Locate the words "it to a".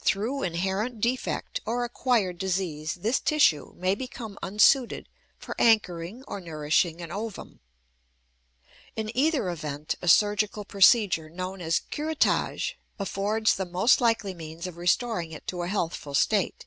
15.30-15.68